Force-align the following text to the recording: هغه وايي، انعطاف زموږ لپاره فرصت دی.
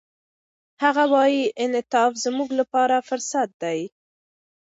هغه 0.83 1.03
وايي، 1.13 1.43
انعطاف 1.63 2.11
زموږ 2.25 2.49
لپاره 2.59 3.05
فرصت 3.09 3.49
دی. 3.63 3.79